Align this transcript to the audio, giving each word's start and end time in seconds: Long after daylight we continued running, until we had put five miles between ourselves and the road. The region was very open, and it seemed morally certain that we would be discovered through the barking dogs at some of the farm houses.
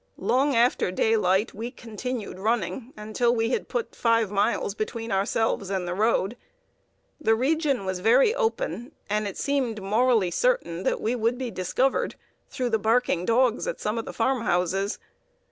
Long 0.17 0.55
after 0.55 0.89
daylight 0.89 1.53
we 1.53 1.69
continued 1.69 2.39
running, 2.39 2.91
until 2.97 3.35
we 3.35 3.49
had 3.51 3.67
put 3.67 3.95
five 3.95 4.31
miles 4.31 4.73
between 4.73 5.11
ourselves 5.11 5.69
and 5.69 5.87
the 5.87 5.93
road. 5.93 6.37
The 7.19 7.35
region 7.35 7.85
was 7.85 7.99
very 7.99 8.33
open, 8.33 8.93
and 9.11 9.27
it 9.27 9.37
seemed 9.37 9.79
morally 9.79 10.31
certain 10.31 10.81
that 10.85 11.01
we 11.01 11.15
would 11.15 11.37
be 11.37 11.51
discovered 11.51 12.15
through 12.49 12.69
the 12.71 12.79
barking 12.79 13.25
dogs 13.25 13.67
at 13.67 13.79
some 13.79 13.99
of 13.99 14.05
the 14.05 14.11
farm 14.11 14.41
houses. 14.41 14.97